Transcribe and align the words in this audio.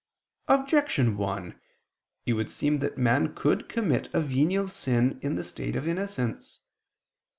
Objection 0.47 1.15
1: 1.15 1.61
It 2.25 2.33
would 2.33 2.49
seem 2.49 2.79
that 2.79 2.97
man 2.97 3.35
could 3.35 3.69
commit 3.69 4.09
a 4.15 4.19
venial 4.19 4.67
sin 4.67 5.19
in 5.21 5.35
the 5.35 5.43
state 5.43 5.75
of 5.75 5.87
innocence. 5.87 6.57